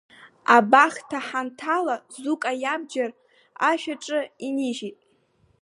Абахҭа 0.55 1.19
ҳанҭала 1.27 1.95
Зука 2.21 2.51
иабџьар 2.63 3.11
ашәаҿы 3.69 4.19
инижьит. 4.47 4.97